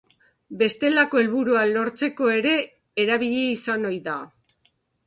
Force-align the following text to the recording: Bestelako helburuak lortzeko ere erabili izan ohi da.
Bestelako 0.61 1.21
helburuak 1.23 1.75
lortzeko 1.75 2.33
ere 2.39 2.57
erabili 3.07 3.47
izan 3.55 3.89
ohi 3.93 4.05
da. 4.11 4.19